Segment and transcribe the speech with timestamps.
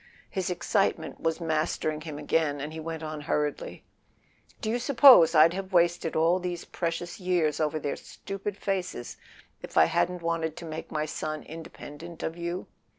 [0.31, 3.83] His excitement was mas¬ tering him again, and he went on hurriedly:
[4.59, 9.17] "Do you suppose I'd have wasted all these precious years over their stupid faces
[9.61, 12.65] if I hadn't wanted to make my son independent of you